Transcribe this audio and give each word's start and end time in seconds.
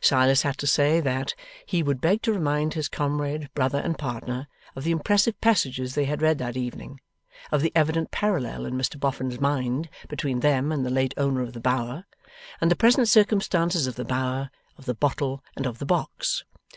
Silas 0.00 0.42
had 0.42 0.58
to 0.58 0.66
say 0.66 0.98
That, 0.98 1.36
he 1.64 1.84
would 1.84 2.00
beg 2.00 2.20
to 2.22 2.32
remind 2.32 2.74
his 2.74 2.88
comrade, 2.88 3.48
brother, 3.54 3.78
and 3.78 3.96
partner, 3.96 4.48
of 4.74 4.82
the 4.82 4.90
impressive 4.90 5.40
passages 5.40 5.94
they 5.94 6.04
had 6.06 6.20
read 6.20 6.38
that 6.38 6.56
evening; 6.56 7.00
of 7.52 7.62
the 7.62 7.70
evident 7.76 8.10
parallel 8.10 8.66
in 8.66 8.74
Mr 8.74 8.98
Boffin's 8.98 9.40
mind 9.40 9.88
between 10.08 10.40
them 10.40 10.72
and 10.72 10.84
the 10.84 10.90
late 10.90 11.14
owner 11.16 11.42
of 11.42 11.52
the 11.52 11.60
Bower, 11.60 12.06
and 12.60 12.72
the 12.72 12.74
present 12.74 13.08
circumstances 13.08 13.86
of 13.86 13.94
the 13.94 14.04
Bower; 14.04 14.50
of 14.76 14.84
the 14.86 14.94
bottle; 14.94 15.44
and 15.56 15.64
of 15.64 15.78
the 15.78 15.86
box. 15.86 16.42